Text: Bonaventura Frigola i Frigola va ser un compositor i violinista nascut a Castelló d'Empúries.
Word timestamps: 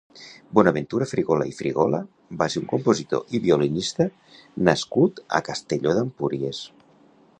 Bonaventura 0.59 1.07
Frigola 1.09 1.45
i 1.49 1.53
Frigola 1.57 1.99
va 2.39 2.47
ser 2.53 2.61
un 2.63 2.67
compositor 2.71 3.37
i 3.37 3.43
violinista 3.45 4.09
nascut 4.71 5.23
a 5.41 5.43
Castelló 5.51 5.95
d'Empúries. 5.99 6.65